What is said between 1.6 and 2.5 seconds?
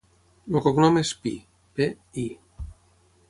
pe, i.